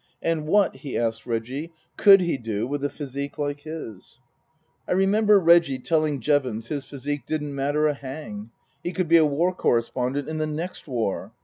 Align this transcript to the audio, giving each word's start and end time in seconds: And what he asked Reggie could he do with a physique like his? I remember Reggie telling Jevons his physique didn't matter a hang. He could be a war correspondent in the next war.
And 0.19 0.47
what 0.47 0.77
he 0.77 0.97
asked 0.97 1.27
Reggie 1.27 1.71
could 1.95 2.21
he 2.21 2.35
do 2.35 2.65
with 2.65 2.83
a 2.83 2.89
physique 2.89 3.37
like 3.37 3.59
his? 3.59 4.19
I 4.87 4.93
remember 4.93 5.39
Reggie 5.39 5.77
telling 5.77 6.19
Jevons 6.19 6.69
his 6.69 6.85
physique 6.85 7.27
didn't 7.27 7.53
matter 7.53 7.85
a 7.87 7.93
hang. 7.93 8.49
He 8.83 8.93
could 8.93 9.07
be 9.07 9.17
a 9.17 9.25
war 9.27 9.53
correspondent 9.53 10.27
in 10.27 10.39
the 10.39 10.47
next 10.47 10.87
war. 10.87 11.33